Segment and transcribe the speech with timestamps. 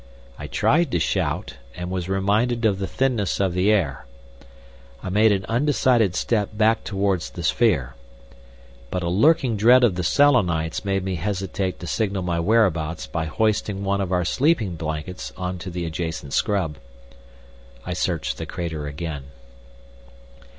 [0.39, 4.07] I tried to shout, and was reminded of the thinness of the air.
[5.03, 7.93] I made an undecided step back towards the sphere.
[8.89, 13.25] But a lurking dread of the Selenites made me hesitate to signal my whereabouts by
[13.25, 16.77] hoisting one of our sleeping blankets on to the adjacent scrub.
[17.85, 19.25] I searched the crater again.